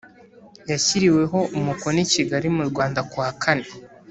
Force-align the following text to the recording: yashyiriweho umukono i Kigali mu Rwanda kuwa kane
yashyiriweho 0.71 1.39
umukono 1.57 1.97
i 2.05 2.07
Kigali 2.13 2.47
mu 2.55 2.63
Rwanda 2.69 2.99
kuwa 3.09 3.29
kane 3.41 3.67